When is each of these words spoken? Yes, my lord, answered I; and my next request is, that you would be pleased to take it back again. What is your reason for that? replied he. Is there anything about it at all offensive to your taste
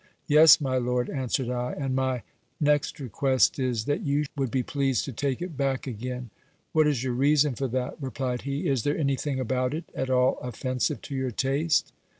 Yes, 0.25 0.59
my 0.59 0.77
lord, 0.79 1.11
answered 1.11 1.51
I; 1.51 1.73
and 1.73 1.95
my 1.95 2.23
next 2.59 2.99
request 2.99 3.59
is, 3.59 3.85
that 3.85 4.01
you 4.01 4.25
would 4.35 4.49
be 4.49 4.63
pleased 4.63 5.05
to 5.05 5.11
take 5.13 5.43
it 5.43 5.55
back 5.55 5.85
again. 5.85 6.31
What 6.73 6.87
is 6.87 7.03
your 7.03 7.13
reason 7.13 7.53
for 7.53 7.67
that? 7.67 8.01
replied 8.01 8.41
he. 8.41 8.67
Is 8.67 8.81
there 8.81 8.97
anything 8.97 9.39
about 9.39 9.75
it 9.75 9.85
at 9.93 10.09
all 10.09 10.39
offensive 10.39 11.03
to 11.03 11.13
your 11.13 11.29
taste 11.29 11.93